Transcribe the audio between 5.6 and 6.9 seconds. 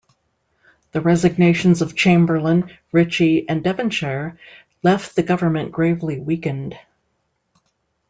gravely weakened.